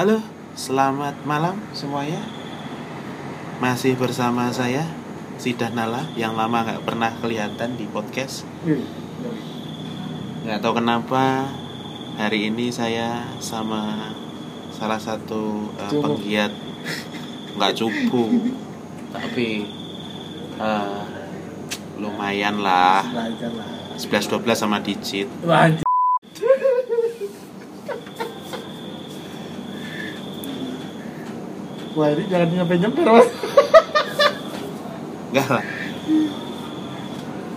[0.00, 0.16] Halo,
[0.56, 2.24] selamat malam semuanya.
[3.60, 4.88] Masih bersama saya
[5.36, 8.48] Sidah Nala yang lama nggak pernah kelihatan di podcast.
[10.40, 11.52] Nggak tahu kenapa
[12.16, 14.16] hari ini saya sama
[14.72, 16.56] salah satu uh, penggiat
[17.60, 18.56] nggak cupu,
[19.12, 19.68] tapi
[20.56, 21.04] uh,
[22.00, 23.04] lumayan lah.
[23.04, 24.00] Belajar lah.
[24.00, 25.28] 11 12 sama digit.
[32.00, 33.28] Wah, ini jangan nyampe nyampe mas.
[35.28, 35.66] Enggak lah.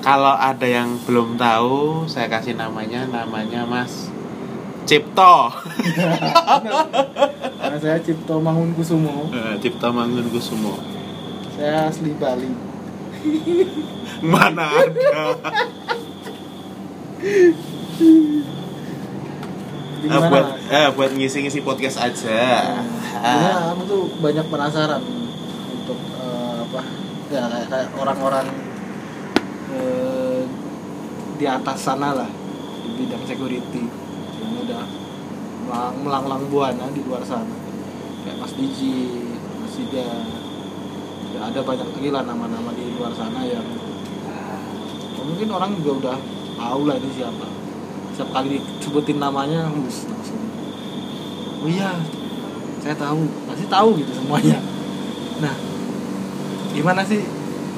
[0.04, 4.12] Kalau ada yang belum tahu, saya kasih namanya, namanya Mas
[4.84, 5.48] Cipto.
[7.64, 9.32] Nah, saya Cipto Mangun Kusumo.
[9.32, 10.76] Eh, Cipto Mangun Kusumo.
[11.56, 12.52] Saya asli Bali.
[14.20, 15.40] Mana ada?
[20.04, 20.28] Mana?
[20.28, 22.76] buat eh, buat ngisi-ngisi podcast aja.
[23.14, 25.04] Sebenarnya aku tuh banyak penasaran
[25.72, 26.82] untuk eh, apa?
[27.32, 28.46] Ya kayak, orang-orang
[29.72, 30.42] eh,
[31.34, 32.30] di atas sana lah
[32.84, 33.84] di bidang security
[34.38, 34.84] yang udah
[35.66, 37.56] melang- melanglang buana di luar sana
[38.24, 39.24] kayak Mas Diji,
[39.60, 40.08] Mas Ida
[41.34, 43.66] ya ada banyak lagi lah nama-nama di luar sana yang
[45.18, 46.18] ya mungkin orang juga udah
[46.54, 47.48] tahu lah ini siapa
[48.14, 50.38] setiap kali disebutin namanya hus langsung.
[51.66, 51.98] Oh iya
[52.78, 53.26] saya tahu.
[53.50, 54.62] Pasti tahu gitu semuanya.
[55.42, 55.54] Nah
[56.78, 57.26] gimana sih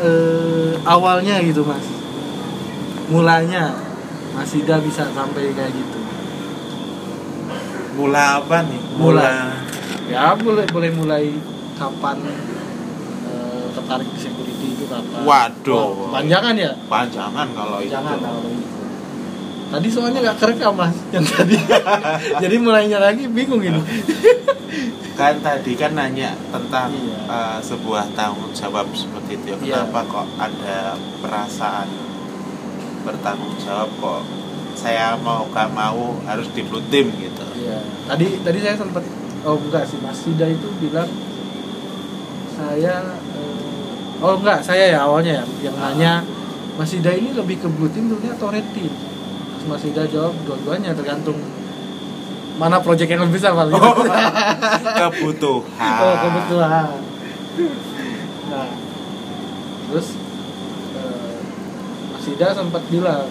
[0.04, 1.88] eh, awalnya gitu mas?
[3.08, 3.72] Mulanya
[4.36, 6.00] Mas Ida bisa sampai kayak gitu?
[7.96, 8.82] Mula apa nih?
[9.00, 9.32] Mula.
[10.06, 11.34] ya boleh boleh mulai
[11.80, 12.20] kapan
[13.26, 15.24] eh, tertarik di security itu kapan?
[15.24, 16.12] Waduh.
[16.12, 16.76] Panjangan ya?
[16.92, 17.96] Panjangan kalau itu.
[17.96, 18.75] jangan kalau gitu
[19.76, 21.60] tadi soalnya nggak kerekam mas yang tadi
[22.44, 23.82] jadi mulainya lagi bingung ini
[25.16, 27.20] Kan tadi kan nanya tentang Iya.
[27.32, 29.48] eh, sebuah tanggung jawab seperti itu.
[29.64, 29.88] Iya.
[29.88, 31.88] Kenapa kok ada perasaan
[33.08, 34.22] bertanggung jawab kok
[34.76, 37.48] saya mau gak mau harus di blue team gitu.
[37.56, 37.80] Iya.
[38.12, 39.08] Tadi tadi saya sempat
[39.48, 41.08] oh enggak sih Mas Sida itu bilang
[42.60, 46.14] saya eh, oh enggak saya ya awalnya ya yang nanya
[46.76, 48.92] Mas Sida ini lebih ke blue team dulunya atau red team?
[49.66, 51.38] Mas Sida jawab dua-duanya tergantung
[52.56, 53.68] mana proyek yang lebih besar Mas.
[53.74, 53.96] Oh,
[55.00, 56.00] kebutuhan.
[56.00, 56.88] oh kebetulan.
[58.48, 58.70] Nah,
[59.92, 60.08] terus
[60.96, 61.36] eh,
[62.14, 63.28] Mas Sida sempat bilang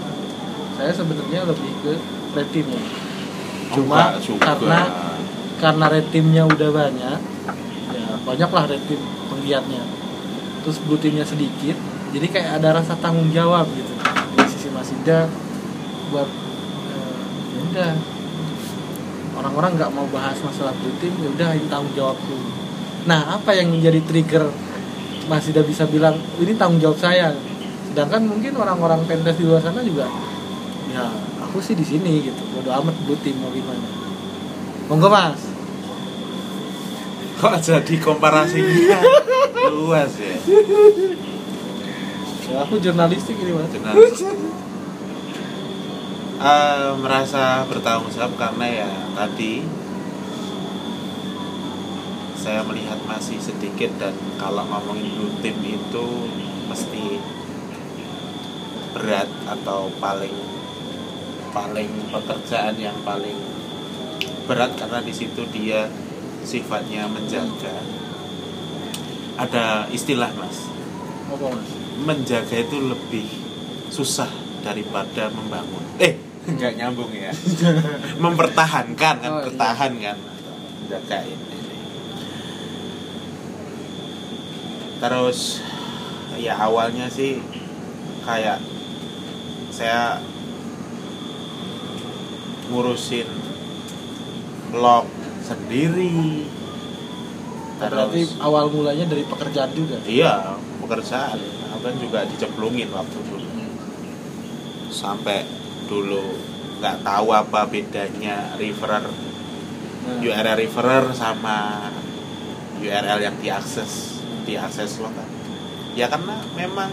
[0.75, 1.93] saya sebenarnya lebih ke
[2.35, 2.83] red team ya.
[3.75, 4.55] Cuma juga.
[4.55, 4.81] karena
[5.59, 7.19] karena red teamnya udah banyak
[7.95, 9.83] ya banyaklah red team penggiatnya
[10.67, 11.79] terus blue teamnya sedikit
[12.11, 13.93] jadi kayak ada rasa tanggung jawab gitu
[14.35, 15.31] dari sisi Mas Ida
[16.13, 16.29] buat
[16.91, 17.21] eh,
[17.55, 17.93] ya udah.
[19.35, 22.65] Orang-orang nggak mau bahas masalah blue team ya udah ini tanggung jawabku
[23.05, 24.49] nah apa yang menjadi trigger?
[25.25, 27.33] Mas Ida bisa bilang ini tanggung jawab saya.
[27.89, 30.09] Sedangkan mungkin orang-orang pentas di luar sana juga
[30.93, 31.11] ya
[31.45, 32.43] aku sih di sini gitu.
[32.57, 33.89] Bodo amat blue team mau gimana.
[34.89, 35.41] Monggo mas.
[37.41, 39.01] Kok jadi komparasinya
[39.75, 40.37] luas ya?
[42.49, 43.69] ya aku jurnalistik ini mas.
[43.73, 44.21] Jurnalis.
[46.45, 49.65] Eh, merasa bertanggung jawab karena ya tadi
[52.37, 56.07] saya melihat masih sedikit dan kalau ngomongin blue team itu
[56.69, 57.17] mesti
[58.93, 60.37] berat atau paling
[61.57, 63.41] paling pekerjaan yang paling
[64.45, 65.89] berat karena di situ dia
[66.45, 67.73] sifatnya menjaga.
[69.41, 70.69] Ada istilah mas?
[72.05, 73.33] Menjaga itu lebih
[73.89, 74.29] susah
[74.61, 75.81] daripada membangun.
[75.97, 77.33] Eh nggak nyambung ya
[78.25, 79.45] mempertahankan kan Oh, iya.
[79.49, 80.17] bertahan kan
[80.85, 81.57] menjaga ini
[84.99, 85.61] terus
[86.37, 87.41] ya awalnya sih
[88.23, 88.61] kayak
[89.69, 90.21] saya
[92.69, 93.29] ngurusin
[94.71, 95.05] blog
[95.41, 96.45] sendiri
[97.77, 101.37] berarti terus awal mulanya dari pekerjaan juga Iya, pekerjaan.
[101.85, 103.45] Kan juga diceplungin waktu dulu.
[104.89, 105.45] Sampai
[105.87, 106.25] dulu
[106.81, 111.89] nggak tahu apa bedanya referrer, nah, URL referrer sama
[112.81, 115.29] URL yang diakses, diakses lo kan.
[115.95, 116.91] Ya karena memang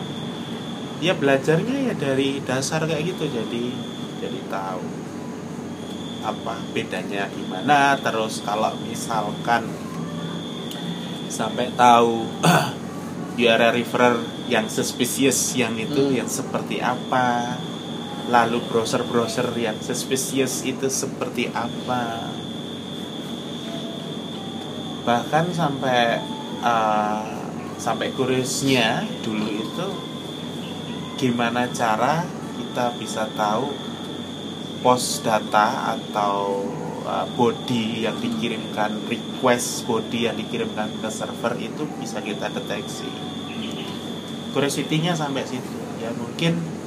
[1.02, 3.66] ya belajarnya ya dari dasar kayak gitu jadi
[4.22, 4.86] jadi tahu
[6.22, 9.66] apa bedanya gimana terus kalau misalkan
[11.34, 12.30] sampai tahu
[13.42, 16.22] URL referrer yang suspicious yang itu Hmm.
[16.22, 17.58] yang seperti apa
[18.32, 22.32] lalu browser-browser yang suspicious itu seperti apa?
[25.04, 26.24] Bahkan sampai
[26.64, 27.28] uh,
[27.76, 29.88] sampai kurisnya dulu itu
[31.20, 32.24] gimana cara
[32.56, 33.76] kita bisa tahu
[34.80, 36.64] pos data atau
[37.04, 43.12] uh, body yang dikirimkan request body yang dikirimkan ke server itu bisa kita deteksi.
[44.56, 45.80] Curiosity-nya sampai situ.
[46.02, 46.81] Ya mungkin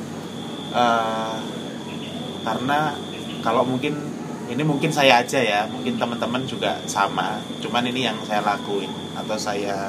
[0.75, 1.39] uh,
[2.45, 2.93] karena
[3.41, 3.97] kalau mungkin
[4.45, 7.41] ini mungkin saya aja ya mungkin teman-teman juga sama.
[7.65, 9.89] Cuman ini yang saya lakuin atau saya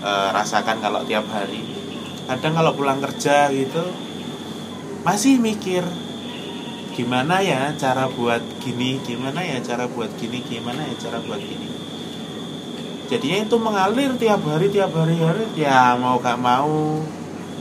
[0.00, 1.60] uh, rasakan kalau tiap hari.
[2.24, 3.84] Kadang kalau pulang kerja gitu
[5.04, 5.84] masih mikir
[6.96, 11.68] gimana ya cara buat gini gimana ya cara buat gini gimana ya cara buat gini?
[13.04, 17.04] Jadinya itu mengalir tiap hari tiap hari hari ya mau gak mau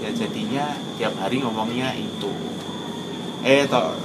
[0.04, 0.66] ya jadinya
[1.00, 2.28] tiap hari ngomongnya itu.
[3.42, 3.96] Eh toh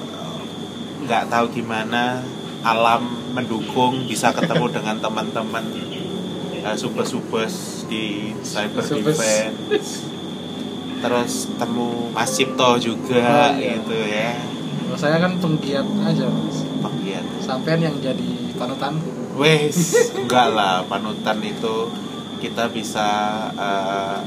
[1.03, 2.23] nggak tahu gimana
[2.63, 5.65] alam mendukung bisa ketemu dengan teman-teman
[6.63, 9.19] uh, subes-subes di cyber Subes.
[9.19, 9.91] defense.
[10.99, 13.79] Terus temu Mas Cipto juga Oh, iya.
[13.79, 14.31] gitu ya.
[14.99, 16.67] Saya kan penggiat aja mas.
[16.83, 17.23] Penggiat.
[17.39, 19.07] Sampean yang jadi panutanku
[19.39, 21.87] wes enggak lah panutan itu
[22.43, 23.07] kita bisa
[23.55, 24.19] eh,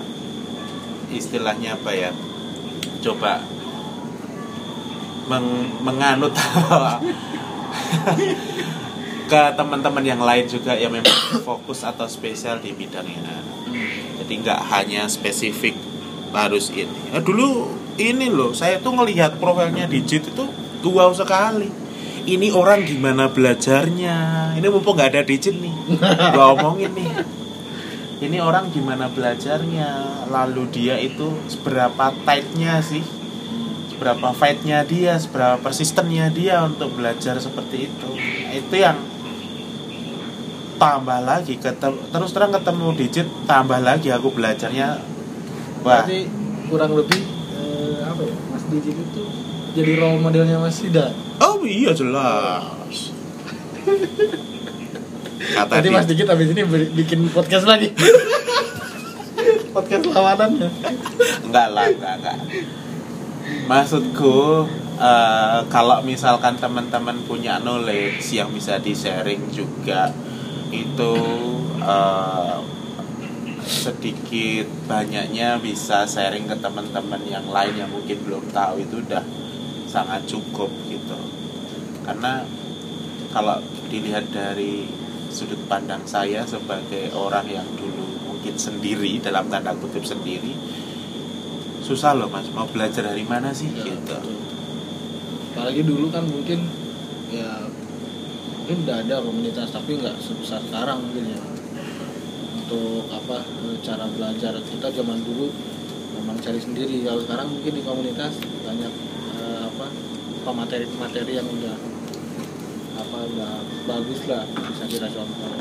[1.16, 2.12] istilahnya apa ya?
[3.02, 3.42] Coba
[5.32, 6.36] meng- menganut
[9.32, 13.40] ke teman-teman yang lain juga yang memang fokus atau spesial di bidangnya.
[14.20, 15.76] Jadi nggak hanya spesifik
[16.36, 17.16] harus ini.
[17.16, 20.44] Eh, dulu ini loh saya tuh ngelihat profilnya Digit itu
[20.92, 21.72] wow sekali.
[22.22, 24.54] Ini orang gimana belajarnya?
[24.54, 25.74] Ini mumpung nggak ada Digit nih.
[26.36, 27.41] Gua omongin nih
[28.22, 30.24] ini orang gimana belajarnya?
[30.30, 33.02] Lalu dia itu seberapa tightnya sih?
[33.92, 35.18] Seberapa fightnya dia?
[35.18, 38.10] Seberapa persistennya dia untuk belajar seperti itu?
[38.54, 38.98] Itu yang
[40.82, 44.98] tambah lagi ketem- terus terang ketemu digit tambah lagi aku belajarnya.
[45.82, 46.06] Wah.
[46.06, 46.30] Berarti
[46.70, 47.22] kurang lebih
[47.58, 48.36] eh, apa ya?
[48.50, 49.24] Mas Dijit itu
[49.72, 53.16] jadi role modelnya Mas Sida oh iya jelas
[55.56, 55.92] kata dia.
[55.92, 56.62] Mas Dijit abis ini
[56.96, 57.92] bikin podcast lagi.
[59.72, 60.68] Podcast lawanannya.
[61.48, 62.38] Enggak lah enggak enggak.
[63.72, 64.68] Maksudku
[65.00, 70.12] eh, kalau misalkan teman-teman punya knowledge yang bisa di sharing juga
[70.76, 71.14] itu
[71.80, 72.58] eh,
[73.64, 79.24] sedikit banyaknya bisa sharing ke teman-teman yang lain yang mungkin belum tahu itu udah
[79.88, 81.16] sangat cukup gitu.
[82.04, 82.44] Karena
[83.32, 85.01] kalau dilihat dari
[85.32, 90.54] sudut pandang saya sebagai orang yang dulu mungkin sendiri dalam tanda kutip sendiri
[91.92, 92.48] susah loh mas.
[92.54, 93.68] Mau belajar dari mana sih?
[93.74, 94.16] Ya, gitu.
[94.16, 94.40] betul.
[95.52, 96.64] apalagi dulu kan mungkin
[97.28, 97.68] ya
[98.56, 101.42] mungkin udah ada komunitas tapi nggak sebesar sekarang mungkin ya.
[102.62, 103.44] Untuk apa
[103.84, 104.56] cara belajar.
[104.64, 105.52] Kita zaman dulu
[106.16, 107.04] memang cari sendiri.
[107.04, 108.94] Kalau sekarang mungkin di komunitas banyak
[109.36, 111.91] eh, apa materi-materi yang udah
[113.02, 113.54] apa udah
[113.84, 115.52] bagus lah bisa kita contoh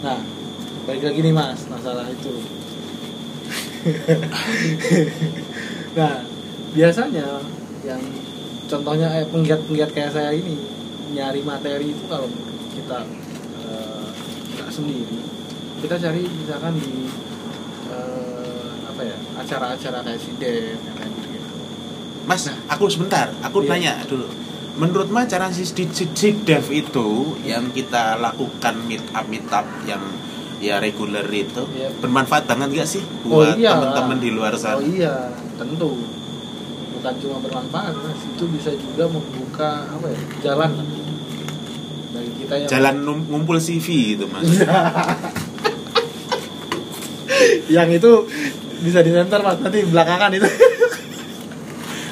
[0.00, 0.18] nah
[0.86, 2.34] balik lagi nih mas masalah itu.
[5.90, 6.22] Nah
[6.70, 7.42] biasanya
[7.82, 8.02] yang
[8.70, 10.54] contohnya eh, penggiat-penggiat kayak saya ini
[11.10, 12.30] nyari materi itu kalau
[12.72, 13.02] kita
[13.66, 14.06] eh,
[14.54, 15.18] nggak sendiri
[15.82, 17.10] kita cari misalkan di
[17.90, 21.56] eh, apa ya acara-acara kayak yang kayak gitu
[22.28, 23.70] mas aku sebentar aku Iya.
[23.74, 24.30] tanya dulu
[24.80, 30.00] menurut mas cara si sidik dev itu yang kita lakukan meet up meet up yang
[30.56, 31.92] ya reguler itu Iya.
[32.00, 33.76] bermanfaat banget gak sih buat iya.
[33.76, 34.80] teman-teman di luar sana?
[34.80, 36.00] Oh iya tentu.
[36.96, 38.20] Bukan cuma bermanfaat mas.
[38.24, 40.70] Itu bisa juga membuka apa ya jalan
[42.12, 42.94] bagi kita yang jalan
[43.28, 44.48] ngumpul CV itu mas.
[47.72, 48.10] Yang itu
[48.84, 49.60] bisa disensor mas.
[49.60, 50.48] Nanti belakangan itu.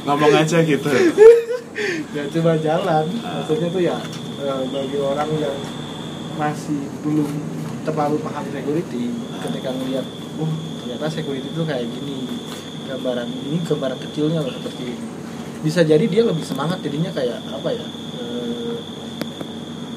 [0.08, 0.88] Ngomong aja gitu
[2.14, 3.04] ya cuma jalan.
[3.20, 3.96] Maksudnya tuh ya
[4.40, 5.56] eh, bagi orang yang
[6.38, 7.28] masih belum
[7.82, 9.10] terlalu paham security
[9.42, 10.06] ketika ngeliat
[10.38, 10.50] oh
[10.84, 12.28] ternyata security itu kayak gini
[12.86, 15.06] gambaran ini gambaran kecilnya loh seperti ini.
[15.58, 17.86] Bisa jadi dia lebih semangat jadinya kayak apa ya
[18.22, 18.76] eh,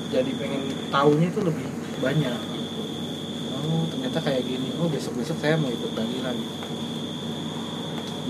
[0.10, 1.68] jadi pengen tahunya itu lebih
[2.02, 2.82] banyak gitu.
[3.62, 4.74] Oh ternyata kayak gini.
[4.82, 6.72] Oh besok besok saya mau ikut lagi lagi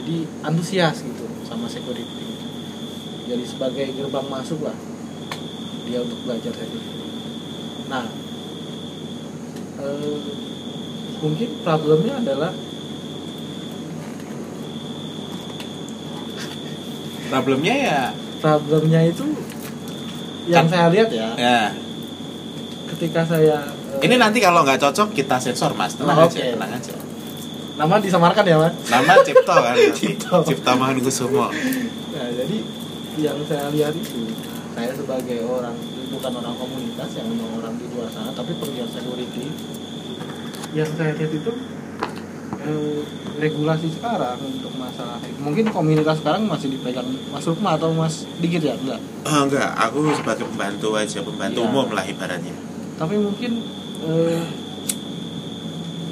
[0.01, 2.25] jadi antusias gitu sama security
[3.23, 4.77] jadi sebagai gerbang masuk lah
[5.83, 6.99] dia untuk belajar security
[7.87, 8.05] nah
[9.77, 10.19] eh,
[11.19, 12.51] mungkin problemnya adalah
[17.27, 17.99] problemnya ya
[18.39, 19.25] problemnya itu
[20.45, 21.59] yang Kan- saya lihat ya ya
[22.91, 23.57] ketika saya
[23.93, 26.53] eh, Ini nanti kalau nggak cocok kita sensor mas, tenang Oh, aja, oke.
[26.57, 26.93] tenang aja.
[27.77, 30.35] nama disamarkan ya mas Nama Cipto kan, Cipto.
[30.43, 31.45] Cipta Manungkusumo.
[32.11, 32.57] Nah, jadi
[33.17, 34.31] yang saya lihat itu,
[34.71, 35.75] saya sebagai orang
[36.09, 39.51] bukan orang komunitas yang memang orang di luar sana, tapi pegiat security,
[40.71, 41.51] yang saya lihat itu
[42.61, 42.99] eh,
[43.37, 48.75] regulasi sekarang untuk masalah mungkin komunitas sekarang masih dipegang Mas Rukma atau Mas Digit ya?
[48.75, 49.01] Enggak?
[49.23, 51.67] Oh, enggak, aku sebagai pembantu aja, pembantu Iya.
[51.67, 52.53] umum lah ibaratnya.
[52.95, 53.65] tapi mungkin
[54.03, 54.45] eh,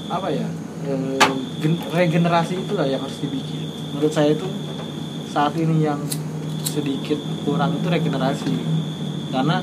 [0.09, 0.47] apa ya
[0.83, 1.21] eh,
[1.61, 3.69] gen- regenerasi itulah yang harus dibikin.
[3.93, 4.47] Menurut saya itu
[5.29, 6.01] saat ini yang
[6.63, 8.55] sedikit kurang itu regenerasi.
[9.29, 9.61] Karena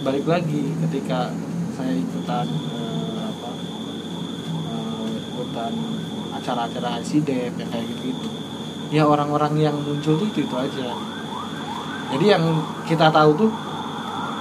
[0.00, 1.30] balik lagi ketika
[1.76, 3.50] saya ikutan eh, apa
[4.70, 5.72] eh, ikutan
[6.34, 8.40] acara-acara ICDEP kayak gitu-gitu
[8.90, 10.90] ya orang-orang yang muncul tuh itu itu aja.
[12.10, 12.42] Jadi yang
[12.82, 13.50] kita tahu tuh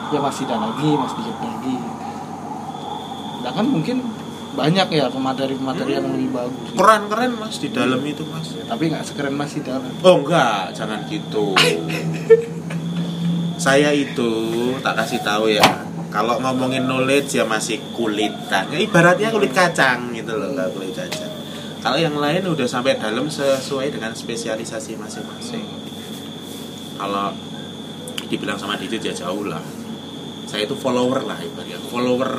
[0.09, 1.77] ya masih ada lagi mas dikit lagi.
[3.39, 3.97] Sedangkan mungkin
[4.50, 8.50] banyak ya pemateri-pemateri yang lebih bagus Keren-keren mas di dalam itu mas.
[8.53, 11.53] Ya, tapi nggak sekeren mas di dalam Oh enggak, jangan gitu.
[13.65, 14.32] Saya itu
[14.79, 15.63] tak kasih tahu ya.
[16.10, 18.65] Kalau ngomongin knowledge ya masih kulitan.
[18.74, 21.29] Ya, ibaratnya kulit kacang gitu loh, enggak kulit kacang.
[21.79, 25.63] Kalau yang lain udah sampai dalam sesuai dengan spesialisasi masing-masing.
[27.00, 27.32] Kalau
[28.27, 29.63] dibilang sama Didit ya jauh lah.
[30.50, 32.32] Saya itu follower lah ibaratnya, follower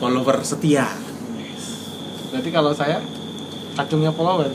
[0.00, 0.88] follower setia.
[2.30, 2.98] Berarti kalau saya
[3.74, 4.50] kacungnya follower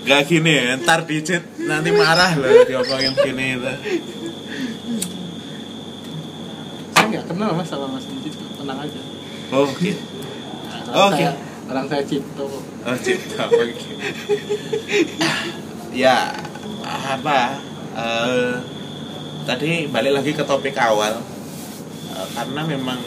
[0.00, 3.72] Gak gini ya, ntar Didit nanti marah loh diomongin gini itu.
[6.90, 9.00] saya nggak kenal mas sama mas Dicit tenang aja
[9.50, 9.98] Oh, gitu.
[10.90, 11.18] Nah, Oke.
[11.20, 11.34] saya,
[11.66, 12.46] orang saya Cipto
[12.80, 13.66] Oh, cinta oke.
[15.92, 16.30] ya,
[16.86, 17.58] apa?
[17.92, 18.50] eh,
[19.42, 21.18] tadi balik lagi ke topik awal.
[22.08, 22.98] Eh, karena memang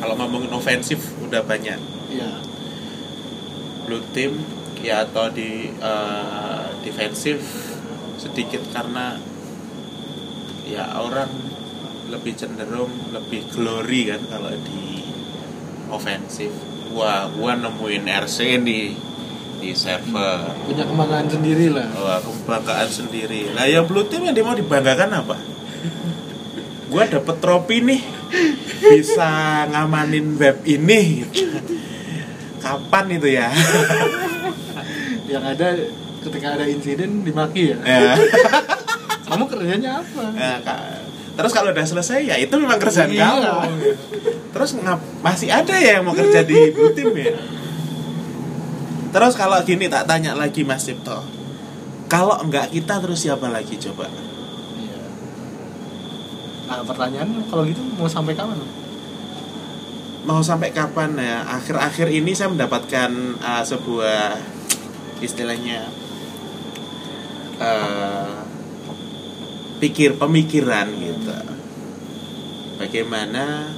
[0.00, 1.76] kalau ngomongin ofensif udah banyak.
[2.08, 2.32] Iya.
[3.84, 4.40] Blue team
[4.80, 7.44] ya atau di eh, defensif
[8.16, 9.20] sedikit karena
[10.64, 11.28] ya orang
[12.08, 15.04] lebih cenderung lebih glory kan kalau di
[15.92, 16.50] ofensif
[16.96, 18.96] wah gua nemuin RC di
[19.60, 20.56] di server.
[20.64, 21.92] Punya kebanggaan sendiri lah.
[21.92, 23.52] Wah kebanggaan sendiri.
[23.52, 25.36] Nah yang blue team yang dia mau dibanggakan apa?
[26.88, 28.19] Gua dapet trofi nih
[28.80, 29.30] bisa
[29.68, 31.26] ngamanin web ini.
[32.60, 33.48] Kapan itu ya?
[35.26, 35.68] Yang ada
[36.20, 37.78] ketika ada insiden dimaki ya?
[37.82, 38.12] Ya.
[39.24, 40.24] Kamu kerjanya apa?
[40.62, 40.80] Kak.
[41.30, 43.24] terus kalau udah selesai ya itu memang kerjaan Iya.
[43.32, 43.96] kamu.
[44.52, 47.32] Terus ngap masih ada ya yang mau kerja di team ya?
[49.10, 51.24] Terus kalau gini tak tanya lagi Mas Cipto.
[52.10, 54.10] Kalau enggak kita terus siapa lagi coba.
[56.70, 58.54] Nah pertanyaannya kalau gitu mau sampai kapan?
[60.24, 61.42] mau sampai kapan ya?
[61.48, 63.10] Akhir-akhir ini saya mendapatkan
[63.40, 64.36] uh, sebuah
[65.24, 65.88] istilahnya
[67.60, 68.44] uh,
[69.80, 71.36] pikir pemikiran gitu.
[72.80, 73.68] Bagaimana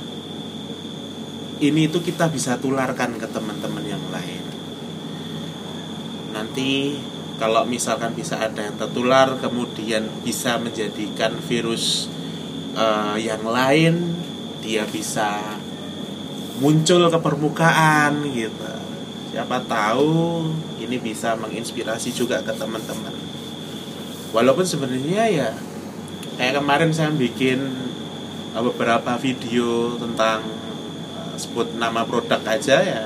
[1.63, 4.45] ini itu kita bisa tularkan ke teman-teman yang lain.
[6.35, 6.99] Nanti
[7.39, 12.07] kalau misalkan bisa ada yang tertular kemudian bisa menjadikan virus
[12.77, 14.17] uh, yang lain
[14.63, 15.43] dia bisa
[16.63, 18.73] muncul ke permukaan gitu.
[19.33, 20.47] Siapa tahu
[20.79, 23.15] ini bisa menginspirasi juga ke teman-teman.
[24.33, 25.51] Walaupun sebenarnya ya
[26.37, 27.61] kayak kemarin saya bikin
[28.55, 30.45] uh, beberapa video tentang
[31.17, 33.05] uh, sebut nama produk aja ya.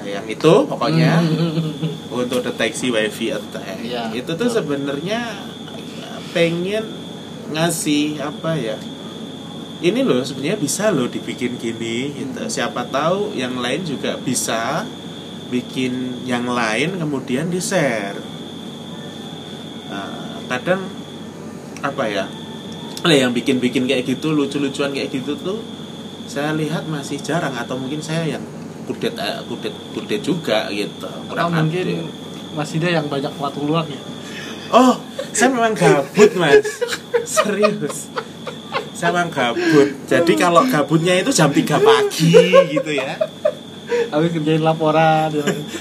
[0.00, 1.20] Nah, yang itu pokoknya
[2.08, 5.20] untuk deteksi wifi attack Iya, itu tuh sebenarnya
[6.00, 6.99] ya, pengen
[7.50, 8.76] ngasih apa ya
[9.80, 12.48] ini loh sebenarnya bisa loh dibikin gini gitu Hmm.
[12.48, 14.84] siapa tahu yang lain juga bisa
[15.48, 15.92] bikin
[16.22, 18.16] yang lain kemudian di share
[19.86, 20.06] Nah,
[20.46, 20.86] kadang
[21.80, 22.24] apa ya
[23.00, 25.58] lah yang bikin-bikin kayak gitu lucu-lucuan kayak gitu tuh
[26.24, 28.44] saya lihat masih jarang atau mungkin saya yang
[28.86, 32.06] kudet eh, kudet kudet juga gitu Atau kurang mungkin update.
[32.52, 34.00] masih ada yang banyak waktu luangnya.
[34.70, 34.94] Oh,
[35.32, 36.62] saya memang gabut, Mas.
[37.38, 38.10] Serius.
[38.94, 39.88] Saya memang gabut.
[40.04, 42.36] Jadi kalau gabutnya itu jam 3 pagi
[42.68, 43.16] gitu ya.
[44.12, 45.32] Habis kerjain laporan.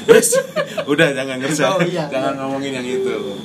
[0.08, 0.40] Wes,
[0.88, 1.64] udah jangan kerja.
[1.76, 2.08] Oh, iya.
[2.08, 3.36] jangan ngomongin yang itu.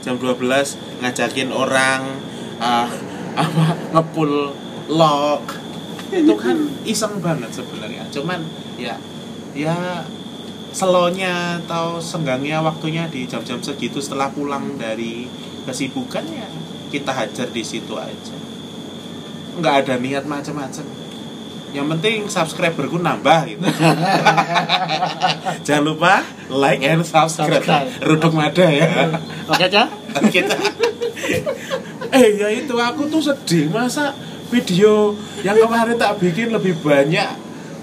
[0.00, 2.00] Jam 12 ngajakin orang
[2.60, 2.88] ah,
[3.34, 3.64] apa
[3.96, 4.52] ngepul
[4.92, 5.42] lock.
[6.12, 8.04] Itu kan iseng banget sebenarnya.
[8.12, 8.44] Cuman
[8.76, 9.00] ya
[9.56, 10.04] ya
[10.70, 15.26] selonya atau senggangnya waktunya di jam-jam segitu setelah pulang dari
[15.66, 16.46] kesibukan ya
[16.90, 18.34] kita hajar di situ aja.
[19.58, 20.86] Nggak ada niat macam-macam
[21.70, 23.62] yang penting subscriberku nambah gitu.
[25.66, 27.86] Jangan lupa like and subscribe, Subscribe.
[28.02, 29.06] ruduk mada ya.
[29.46, 29.86] Oke cah
[30.34, 30.58] kita
[32.10, 33.70] eh ya itu aku tuh sedih.
[33.70, 34.18] Masa
[34.50, 35.14] video
[35.46, 37.38] yang kemarin tak bikin lebih banyak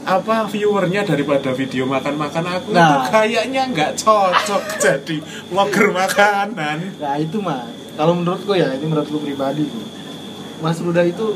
[0.07, 2.71] apa viewernya daripada video makan-makan aku?
[2.71, 3.11] Itu Nah.
[3.11, 5.17] kayaknya nggak cocok jadi
[5.51, 6.95] vlogger makanan.
[6.95, 7.67] Nah itu mas.
[7.99, 9.83] Kalau menurutku ya ini menurutku pribadi tuh
[10.63, 11.35] mas Ruda itu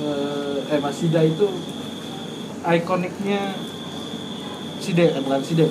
[0.00, 1.46] eh, eh mas Sida itu
[2.64, 3.52] ikoniknya
[4.80, 5.66] Sida eh, bukan Sida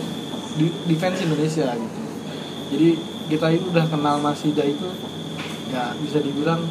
[0.55, 2.01] di defense Indonesia gitu.
[2.71, 2.89] Jadi
[3.33, 4.87] kita itu udah kenal mas Sida itu
[5.71, 6.61] ya bisa dibilang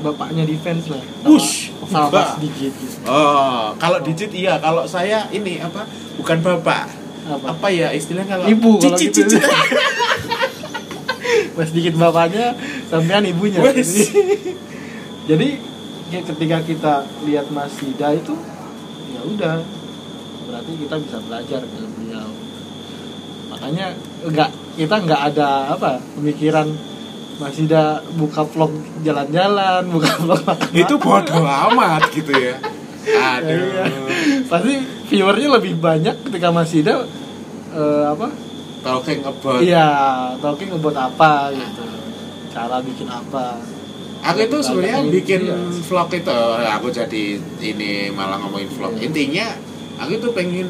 [0.00, 1.02] bapaknya defense lah.
[1.28, 2.96] Wush, sama Digit gitu.
[3.04, 4.56] oh kalau digit iya.
[4.58, 5.84] Kalau saya ini apa
[6.16, 6.88] bukan bapak.
[7.30, 7.46] Apa?
[7.54, 9.38] Apa ya istilahnya kalau Ibu kalau cicit gitu.
[9.38, 9.44] cicit
[11.54, 12.56] Mas Digit bapaknya
[12.88, 13.60] sampean ibunya.
[13.60, 13.84] Jadi,
[15.28, 15.48] jadi
[16.10, 16.94] ya ketika kita
[17.28, 18.34] lihat Mas Sida itu
[19.14, 19.56] ya udah.
[20.50, 22.30] Berarti kita bisa belajar dari beliau.
[23.54, 23.94] Makanya
[24.26, 26.89] enggak kita nggak ada apa pemikiran
[27.40, 31.40] Mas Sida buka vlog jalan-jalan buka vlog makan itu bodoh
[31.72, 32.60] amat gitu ya
[33.10, 33.84] aduh Iya.
[34.44, 34.76] pasti
[35.08, 37.08] viewernya lebih banyak ketika Mas Sida
[37.72, 38.28] eh, apa
[38.80, 39.88] talking about Iya,
[40.40, 41.84] talking about apa gitu.
[42.50, 43.60] Cara bikin apa.
[44.20, 45.56] Aku itu sebenarnya bikin iya.
[45.84, 48.96] vlog itu, aku jadi ini malah ngomongin vlog.
[48.96, 49.08] Iya.
[49.08, 49.46] Intinya
[50.00, 50.68] aku itu pengen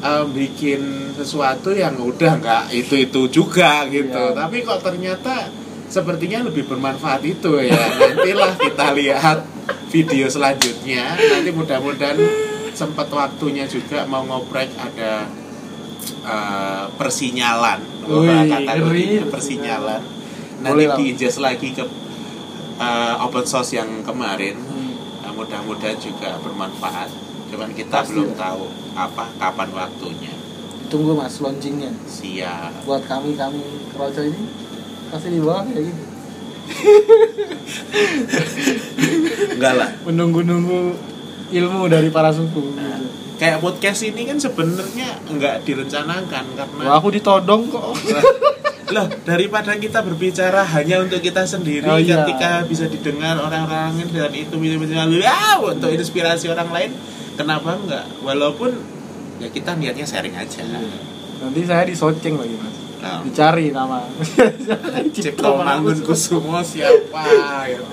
[0.00, 4.32] eh, bikin sesuatu yang udah nggak itu itu juga gitu.
[4.32, 4.36] Iya.
[4.36, 5.48] Tapi kok ternyata
[5.92, 7.76] sepertinya lebih bermanfaat itu ya.
[7.76, 9.44] Nantilah kita lihat
[9.92, 11.04] video selanjutnya.
[11.12, 12.16] Nanti mudah-mudahan
[12.72, 15.28] sempat waktunya juga mau ngoprek ada
[16.24, 17.80] eh, persinyalan.
[18.02, 19.30] Kategorinya ngeri.
[19.30, 20.00] persinyalan.
[20.62, 21.84] Nanti diinjaz lagi ke
[22.78, 24.96] eh, open source yang kemarin Hmm.
[25.22, 27.06] Nah, mudah-mudahan juga bermanfaat
[27.46, 28.38] cuman kita Pasti belum lah.
[28.42, 30.32] tahu apa kapan waktunya
[30.88, 31.92] Tunggu mas launchingnya.
[32.04, 34.42] siap Buat kami kami keroco ini
[35.12, 36.02] kasih di bawah kayak gitu.
[39.52, 40.80] enggak lah Menunggu-nunggu
[41.52, 42.72] ilmu dari para suku.
[42.74, 43.08] Nah, Gitu.
[43.38, 47.92] kayak podcast ini kan sebenarnya enggak direncanakan karena Wah, aku ditodong kok.
[48.92, 52.22] loh daripada kita berbicara hanya untuk kita sendiri Oh, iya.
[52.22, 54.76] ketika bisa didengar orang-orang lain dan itu bisa
[55.10, 56.90] ya untuk inspirasi orang lain
[57.32, 58.68] kenapa enggak walaupun
[59.40, 60.60] ya kita niatnya sharing aja
[61.40, 62.76] Nanti saya disoceng lagi mas.
[63.02, 63.98] Nah, Dicari nama.
[65.14, 67.26] Cipto Mangun Kusumo siapa
[67.66, 67.84] gitu.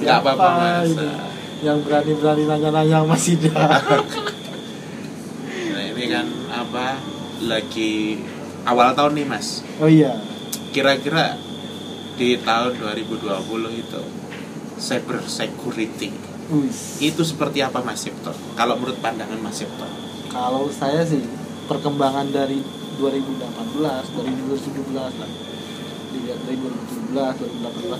[0.00, 0.88] Nggak apa-apa, Mas.
[0.88, 1.06] ini?
[1.62, 3.52] Yang berani-berani nanya-nanya Mas Ida.
[3.52, 3.76] Nah,
[5.86, 6.96] ini kan apa
[7.42, 8.18] lagi
[8.64, 10.14] awal tahun nih mas Oh iya.
[10.70, 11.34] kira-kira
[12.14, 13.26] di tahun 2020
[13.74, 14.00] itu
[14.78, 16.08] cyber security
[16.48, 17.00] Wis.
[17.00, 19.84] itu seperti apa mas Cipto kalau menurut pandangan mas Cipto
[20.28, 21.20] Kalau saya sih
[21.66, 22.60] perkembangan dari
[23.02, 25.30] 2018, dari 2017 lah.
[26.14, 27.98] Dilihat dari 2017, 2018,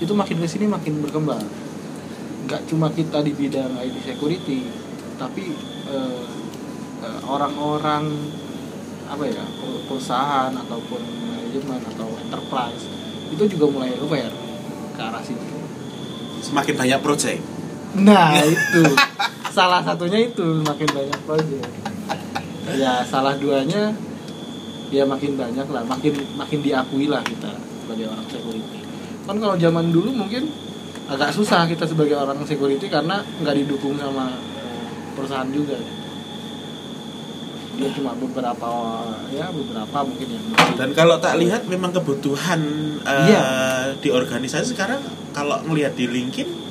[0.00, 1.44] itu makin ke sini makin berkembang.
[2.48, 4.64] Nggak cuma kita di bidang IT security,
[5.20, 5.52] tapi
[5.92, 6.24] eh,
[7.04, 8.08] eh, orang-orang
[9.06, 12.90] apa ya per- perusahaan ataupun manajemen atau enterprise
[13.30, 14.34] itu juga mulai aware
[14.94, 15.56] ke arah situ.
[16.42, 17.42] semakin banyak project
[17.96, 18.82] Nah itu
[19.56, 21.64] salah satunya itu makin banyak project.
[22.66, 23.94] Ya salah duanya
[24.90, 27.50] ya makin banyak lah, makin makin diakui lah kita
[27.82, 28.78] sebagai orang security.
[29.26, 30.50] Kan kalau zaman dulu mungkin
[31.06, 35.78] agak susah kita sebagai orang security karena nggak didukung sama eh, perusahaan juga.
[37.76, 38.70] Dia cuma beberapa
[39.30, 40.44] ya beberapa mungkin yang
[40.80, 42.58] dan kalau tak lihat memang kebutuhan
[43.04, 43.44] eh, Iya.
[44.00, 46.65] di organisasi sekarang kalau ngelihat di LinkedIn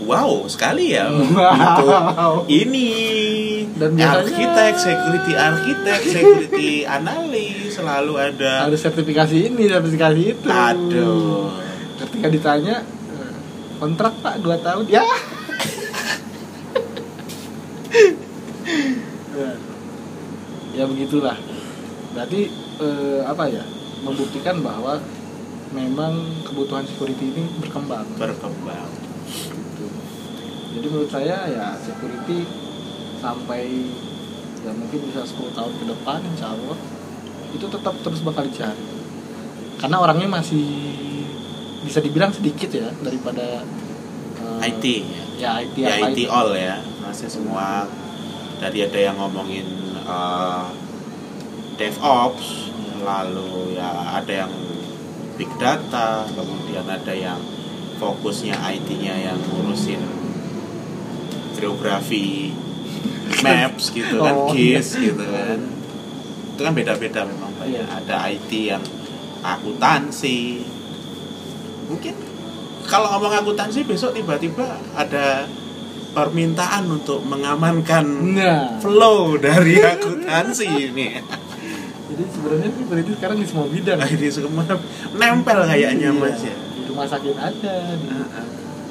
[0.00, 2.42] wow sekali ya Wow.
[2.42, 2.88] untuk ini
[3.74, 10.46] Dan biasanya- arsitek security arsitek security analis selalu ada harus sertifikasi ini sertifikasi itu.
[10.46, 11.50] aduh
[11.98, 12.82] ketika ditanya
[13.12, 13.32] eh,
[13.76, 15.04] kontrak pak 2 tahun ya
[20.74, 20.84] Ya.
[20.84, 21.34] begitulah
[22.10, 23.62] berarti eh, apa ya
[24.00, 24.98] membuktikan bahwa
[25.70, 28.88] memang kebutuhan security ini berkembang berkembang.
[30.68, 32.44] Jadi menurut saya ya security
[33.18, 33.88] sampai
[34.62, 36.78] ya mungkin bisa 10 tahun ke depan insya Allah
[37.56, 38.84] itu tetap terus bakal dicari.
[39.78, 40.66] Karena orangnya masih
[41.86, 43.64] bisa dibilang sedikit ya daripada
[44.60, 45.22] eh, IT ya.
[45.38, 46.76] ya IT ya IT all ya.
[47.00, 47.88] Masih semua.
[48.58, 49.64] Dari ada yang ngomongin
[50.02, 50.66] uh,
[51.78, 54.52] DevOps lalu ya ada yang
[55.38, 57.38] big data kemudian ada yang
[58.02, 60.17] fokusnya IT-nya yang ngurusin
[61.58, 62.54] geografi
[63.40, 65.58] maps gitu kan Oh, GIS gitu kan
[66.48, 67.78] itu kan beda-beda memang Pak, ya.
[67.78, 67.82] Iya.
[67.92, 68.82] ada IT yang
[69.40, 70.62] akuntansi
[71.86, 72.14] mungkin
[72.82, 75.44] kalau ngomong akuntansi besok tiba-tiba ada
[76.10, 81.06] permintaan untuk mengamankan Nah, flow dari akuntansi ini
[82.08, 84.00] jadi sebenarnya berarti sekarang di semua bidang.
[84.00, 84.64] Ini semua
[85.12, 88.46] nempel kayaknya Iya, mas ya Di rumah sakit ada, di Heeh.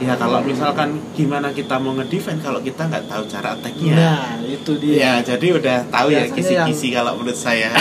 [0.05, 3.95] Ya kalau misalkan gimana kita mau ngedefend kalau kita nggak tahu cara attacknya?
[3.97, 4.95] Nah, itu dia.
[5.01, 7.73] ya jadi udah tahu ya Biasanya kisi-kisi kalau menurut saya.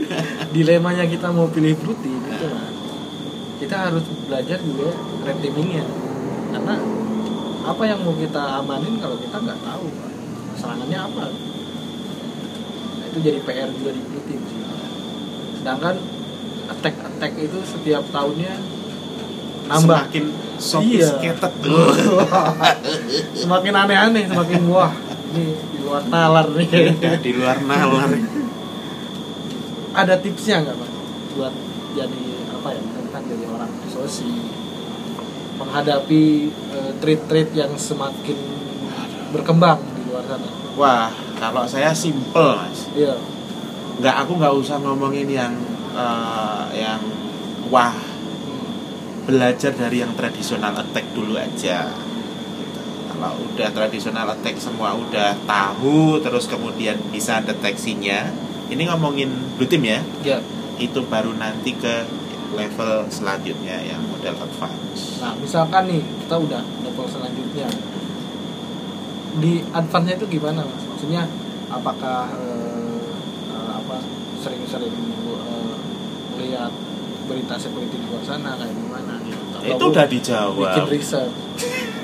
[0.54, 2.78] Dilemanya kita mau pilih blue team itu mas
[3.58, 4.94] kita harus belajar juga
[5.26, 5.84] red teamingnya.
[6.54, 6.74] Karena
[7.66, 9.86] apa yang mau kita amanin kalau kita nggak tahu?
[9.92, 10.10] Pak.
[10.58, 11.24] serangannya apa?
[12.98, 14.38] Nah, itu jadi PR juga di sih.
[15.58, 15.94] Sedangkan
[16.70, 18.77] attack attack itu setiap tahunnya
[19.68, 20.08] nambah.
[20.08, 20.24] Semakin
[20.58, 21.94] sophisticated tuh
[23.46, 24.90] semakin aneh-aneh semakin wah
[25.28, 26.68] ini di luar nalar nih.
[26.98, 28.10] Udah di luar nalar.
[29.94, 30.90] Ada tipsnya nggak mas
[31.36, 31.54] buat
[31.94, 32.22] jadi
[32.58, 34.32] apa ya kan jadi orang sosi.
[35.58, 38.38] Menghadapi eh, trait-trait yang semakin
[39.34, 40.48] berkembang di luar sana.
[40.78, 42.88] Wah kalau saya simple mas.
[42.96, 43.14] Iya.
[43.98, 45.52] Nggak aku nggak usah ngomongin yang
[45.92, 47.02] eh, yang
[47.68, 48.07] wah
[49.28, 51.84] belajar dari yang tradisional attack dulu aja.
[51.84, 52.80] Gitu.
[53.12, 58.32] kalau udah tradisional attack semua udah tahu terus kemudian bisa deteksinya.
[58.72, 59.28] Ini ngomongin
[59.60, 60.00] blue team ya?
[60.24, 60.40] Ya.
[60.80, 62.08] Itu baru nanti ke
[62.56, 65.20] level selanjutnya yang model advance.
[65.20, 67.68] Nah misalkan nih kita udah level selanjutnya.
[69.44, 70.82] Di advance itu gimana mas?
[70.88, 71.28] Maksudnya
[71.68, 73.12] apakah eh,
[73.52, 74.00] eh, apa
[74.40, 74.96] sering-sering
[75.36, 75.76] eh,
[76.32, 76.72] melihat
[77.28, 81.30] berita security di luar sana kayak gimana gitu itu udah dijawab bikin riset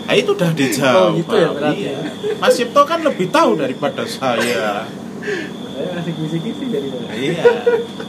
[0.05, 1.97] Nah, itu udah dijawab Oh, gitu ya berarti Iya.
[1.97, 2.37] ya?
[2.37, 4.85] Mas Cipto kan lebih tahu daripada saya
[5.73, 7.45] saya masih kisi-kisi dari Iya.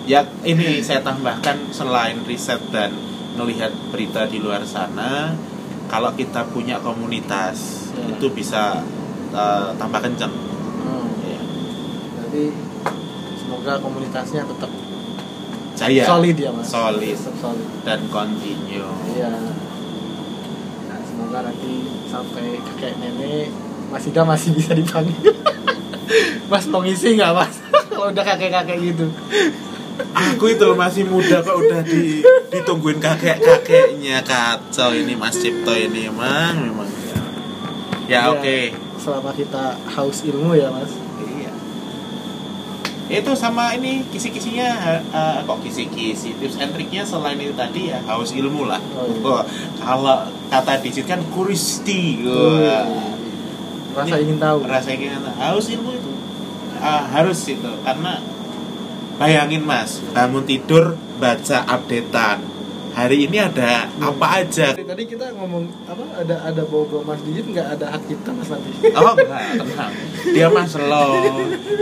[0.04, 2.92] Ya ini saya tambahkan selain riset dan
[3.36, 5.40] melihat berita di luar sana,
[5.88, 8.12] kalau kita punya komunitas Ya.
[8.12, 8.84] itu bisa
[9.32, 10.36] uh, tambah kenceng.
[10.84, 11.08] Hmm.
[11.24, 11.40] Ya.
[12.28, 12.52] Jadi
[13.40, 14.68] semoga komunitasnya tetap
[15.76, 16.04] Jaya.
[16.08, 16.68] solid ya mas.
[16.68, 17.16] Solid.
[17.16, 17.68] Tetap solid.
[17.84, 18.80] dan continue.
[19.12, 19.28] Iya.
[20.88, 21.74] Nah, semoga nanti
[22.08, 23.52] sampai kakek nenek
[23.86, 25.36] Mas Ida masih bisa dipanggil.
[26.52, 27.56] mas mau ngisi nggak mas?
[27.92, 29.06] Kalau udah kakek kakek gitu.
[30.12, 32.20] Aku itu masih muda kok udah di,
[32.52, 36.88] ditungguin kakek-kakeknya kacau ini Mas Cipto ini emang memang.
[36.88, 37.20] Ya,
[38.06, 38.36] ya Iya.
[38.36, 38.58] oke.
[39.00, 40.92] Selama kita haus ilmu ya mas.
[43.06, 43.22] Iya.
[43.22, 44.70] Itu sama ini kisi-kisinya
[45.14, 48.82] eh, kok kisi-kisi tips and triknya selain itu tadi ya haus ilmu lah.
[48.98, 49.38] Oh, iya.
[49.78, 50.18] Kalau
[50.50, 52.26] kata digit kan kuristi.
[52.26, 52.66] Wih.
[52.66, 52.86] Wah.
[53.96, 54.58] Rasa Ini ingin tahu.
[54.66, 55.36] Rasa ingin tahu.
[55.38, 56.12] Haus ilmu itu
[56.82, 58.20] ah, harus itu karena
[59.16, 62.58] bayangin Mas, bangun tidur baca updatean.
[62.96, 64.72] Hari ini ada apa aja?
[64.72, 68.72] Tadi kita ngomong apa ada ada bau-bau Mas Dijit nggak ada hak kita Mas nanti.
[68.96, 69.94] Oh enggak, tenang.
[70.32, 71.20] Dia mas slow.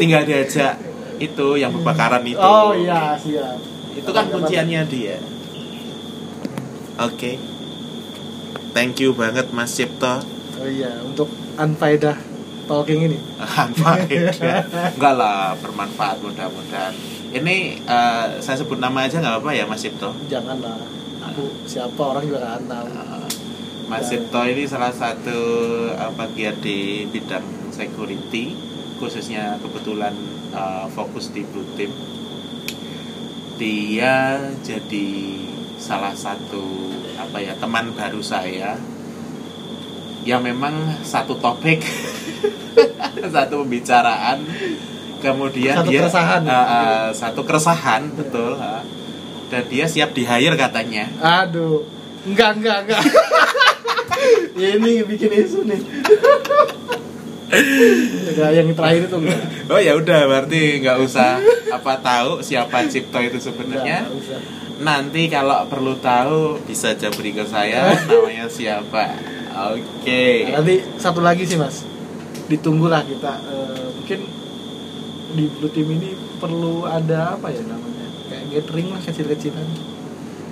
[0.01, 2.41] Tinggal diajak itu yang kebakaran itu.
[2.41, 3.57] Oh iya siap.
[3.93, 5.17] Itu kan kunciannya dia.
[7.01, 7.37] Oke.
[8.73, 10.21] Thank you banget Mas Cipto.
[10.57, 12.33] Oh iya untuk unfaedah
[12.65, 13.17] talking ini.
[13.79, 14.63] Faedah.
[14.95, 16.93] Enggak lah, bermanfaat mudah-mudahan.
[17.33, 20.13] Ini eh, saya sebut nama aja nggak apa-apa ya Mas Cipto.
[20.29, 20.79] Janganlah.
[21.33, 22.87] Aku siapa orang juga nggak tahu.
[23.89, 25.39] Mas Cipto ini salah satu
[25.91, 28.53] eh, pegiat di bidang security,
[29.01, 30.13] khususnya kebetulan
[30.53, 31.91] eh, fokus di Blue Team.
[33.53, 34.15] dia
[34.59, 35.09] jadi
[35.77, 38.73] salah satu apa ya teman baru saya
[40.21, 41.85] ya memang satu topik
[43.35, 44.41] satu pembicaraan
[45.19, 46.41] kemudian Satu dia keresahan.
[46.43, 48.81] eh, eh, satu keresahan betul eh.
[49.47, 51.85] dan dia siap di hire katanya Aduh,
[52.25, 53.03] enggak enggak enggak.
[54.55, 55.77] Ini bikin isu nih.
[57.53, 59.41] Enggak, yang terakhir itu enggak.
[59.69, 61.37] oh ya udah berarti nggak usah
[61.69, 64.09] apa tahu siapa Cipto itu sebenarnya
[64.79, 69.13] nanti kalau perlu tahu bisa jabri ke saya namanya siapa
[69.69, 71.85] oke Nah, nanti satu lagi sih mas,
[72.45, 73.33] ditunggulah kita.
[73.45, 74.19] eh, mungkin
[75.33, 78.05] di blue team ini perlu ada apa ya namanya?
[78.27, 79.67] Kayak gathering lah kecil-kecilan.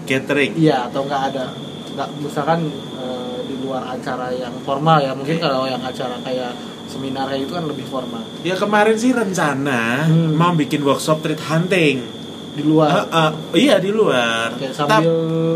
[0.03, 1.45] catering Iya atau enggak ada?
[1.91, 2.59] Enggak misalkan
[2.95, 5.11] eh, di luar acara yang formal ya.
[5.11, 6.53] Mungkin kalau yang acara kayak
[6.91, 8.21] seminar kayak itu kan lebih formal.
[8.41, 10.36] ya kemarin sih rencana Hmm.
[10.36, 12.04] mau bikin workshop treat hunting
[12.51, 13.08] Di luar.
[13.08, 15.08] Ah, ah, iya di luar sambil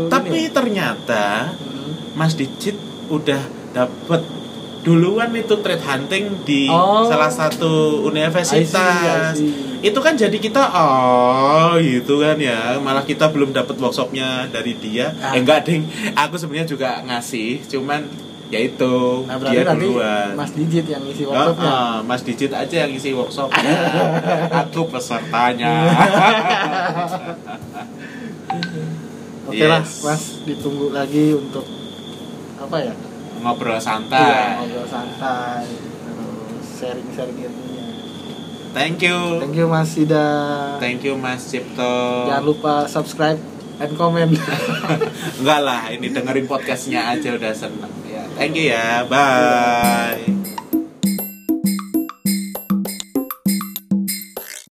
[0.08, 0.50] tapi ini ya?
[0.50, 2.16] ternyata Hmm.
[2.16, 2.72] Mas Dicit
[3.06, 4.24] udah dapet
[4.80, 7.04] duluan itu trade hunting di Oh.
[7.04, 8.54] salah satu universitas.
[8.54, 9.52] I see, I see.
[9.82, 15.10] Itu kan jadi kita oh gitu kan ya, malah kita belum dapat workshopnya dari dia.
[15.18, 15.34] Ah.
[15.34, 18.06] Eh enggak ding, aku sebenarnya juga ngasih, cuman
[18.46, 20.34] ya itu Nah dia nanti duluan.
[20.34, 21.66] Mas Digit yang isi Ah, workshopnya.
[21.68, 23.74] ah, Mas Dicit aja yang isi workshopnya.
[24.62, 25.74] aku pesertanya.
[29.46, 30.02] Oke lah, Yes.
[30.02, 31.62] Mas ditunggu lagi untuk
[32.56, 32.94] apa ya?
[33.36, 34.58] Ngobrol Iya, santai.
[34.58, 37.86] ngobrol santai, terus sharing-sharing ilmunya.
[38.72, 39.18] Thank you.
[39.38, 40.26] Thank you Mas Ida.
[40.78, 42.26] Thank you Mas Cipto.
[42.26, 43.38] Jangan lupa subscribe
[43.80, 44.32] and comment.
[45.40, 48.24] Enggak lah, ini dengerin podcastnya aja udah seneng ya.
[48.36, 50.45] Thank you ya, bye.